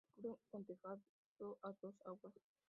[0.15, 0.99] Se cubre con tejado
[1.61, 2.33] a dos aguas.